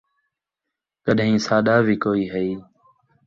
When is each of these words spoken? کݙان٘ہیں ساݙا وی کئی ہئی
کݙان٘ہیں 1.03 1.43
ساݙا 1.45 1.75
وی 1.85 1.95
کئی 2.03 2.23
ہئی 2.33 2.49